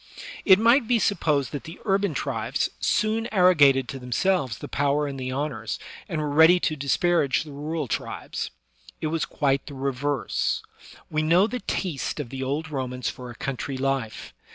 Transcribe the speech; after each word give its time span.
It 0.45 0.57
might 0.57 0.87
be 0.87 0.97
supposed 0.97 1.51
that 1.51 1.65
the 1.65 1.79
urban 1.85 2.15
tribes 2.15 2.71
soon 2.79 3.27
arrogated 3.31 3.87
to 3.89 3.99
themselves 3.99 4.57
the 4.57 4.67
power 4.67 5.05
and 5.05 5.19
the 5.19 5.29
honors, 5.31 5.77
and 6.09 6.19
were 6.19 6.27
ready 6.27 6.59
to 6.59 6.75
disparage 6.75 7.43
the 7.43 7.51
rural 7.51 7.87
tribes. 7.87 8.49
It 8.99 9.07
was 9.13 9.25
quite 9.25 9.67
the 9.67 9.75
reverse. 9.75 10.63
We 11.11 11.21
know 11.21 11.45
the 11.45 11.59
taste 11.59 12.19
of 12.19 12.29
the 12.29 12.41
old 12.41 12.71
Romans 12.71 13.11
for 13.11 13.29
a 13.29 13.35
country 13.35 13.77
life. 13.77 14.33